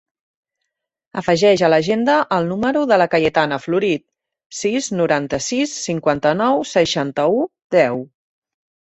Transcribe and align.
Afegeix 1.21 1.63
a 1.65 1.67
l'agenda 1.73 2.13
el 2.37 2.47
número 2.51 2.79
de 2.91 2.97
la 3.01 3.05
Cayetana 3.11 3.59
Florit: 3.65 4.03
sis, 4.59 4.87
noranta-sis, 5.01 5.75
cinquanta-nou, 5.89 6.63
seixanta-u, 6.71 7.37
deu. 7.77 8.01